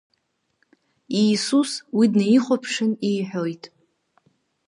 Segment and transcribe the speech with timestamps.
[1.21, 3.63] Иисус уи днеихәаԥшын иҳәоит…